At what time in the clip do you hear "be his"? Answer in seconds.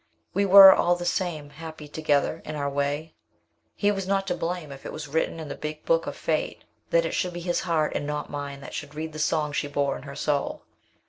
7.33-7.59